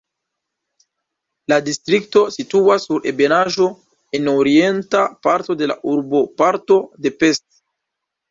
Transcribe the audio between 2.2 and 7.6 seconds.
situas sur ebenaĵo en orienta parto de urboparto de Pest.